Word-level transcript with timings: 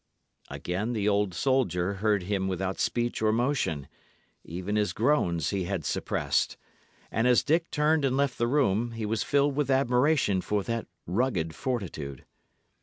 Again 0.49 0.93
the 0.93 1.07
old 1.07 1.35
soldier 1.35 1.93
heard 1.93 2.23
him 2.23 2.47
without 2.47 2.79
speech 2.79 3.21
or 3.21 3.31
motion; 3.31 3.87
even 4.43 4.75
his 4.75 4.93
groans 4.93 5.51
he 5.51 5.65
had 5.65 5.85
suppressed; 5.85 6.57
and 7.11 7.27
as 7.27 7.43
Dick 7.43 7.69
turned 7.69 8.03
and 8.03 8.17
left 8.17 8.39
the 8.39 8.47
room, 8.47 8.93
he 8.93 9.05
was 9.05 9.21
filled 9.21 9.55
with 9.55 9.69
admiration 9.69 10.41
for 10.41 10.63
that 10.63 10.87
rugged 11.05 11.53
fortitude. 11.53 12.25